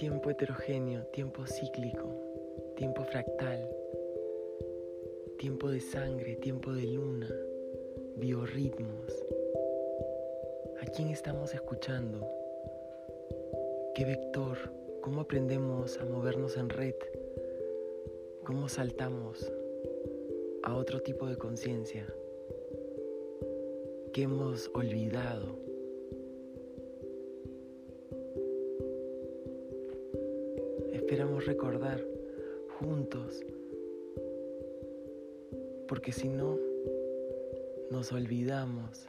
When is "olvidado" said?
24.72-25.69